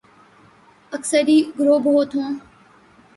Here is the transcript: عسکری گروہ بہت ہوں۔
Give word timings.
عسکری 0.91 1.37
گروہ 1.59 1.79
بہت 1.79 2.09
ہوں۔ 2.15 2.31